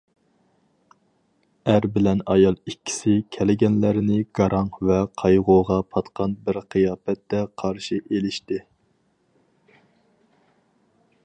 [1.73, 8.61] ئەر بىلەن ئايال ئىككىسى كەلگەنلەرنى گاراڭ ۋە قايغۇغا پاتقان بىر قىياپەتتە قارشى ئېلىشتى.